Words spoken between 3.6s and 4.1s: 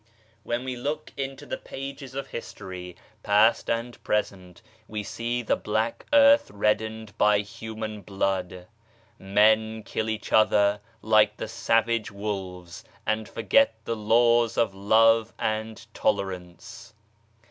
and